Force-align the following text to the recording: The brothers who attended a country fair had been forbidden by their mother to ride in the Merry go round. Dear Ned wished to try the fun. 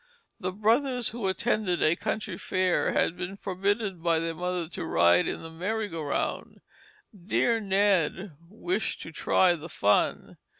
The 0.39 0.51
brothers 0.51 1.09
who 1.09 1.27
attended 1.27 1.83
a 1.83 1.95
country 1.95 2.35
fair 2.35 2.91
had 2.93 3.15
been 3.15 3.37
forbidden 3.37 4.01
by 4.01 4.17
their 4.17 4.33
mother 4.33 4.67
to 4.69 4.83
ride 4.83 5.27
in 5.27 5.43
the 5.43 5.51
Merry 5.51 5.87
go 5.89 6.01
round. 6.01 6.61
Dear 7.15 7.59
Ned 7.59 8.35
wished 8.49 9.03
to 9.03 9.11
try 9.11 9.53
the 9.53 9.69
fun. 9.69 10.37